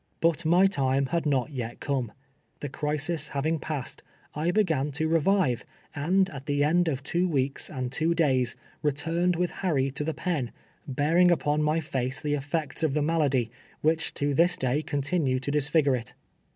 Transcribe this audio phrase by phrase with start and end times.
[0.19, 2.11] But my time had not yet come.
[2.61, 4.01] The crisis having passed,
[4.33, 9.35] I began to revive, and at the end of two weeks and two days, returned
[9.35, 10.51] with Harry to the pen,
[10.87, 13.51] bearing npon my fiice the effects of the malady,
[13.81, 16.13] which to this day con tinues to disfigm'e it.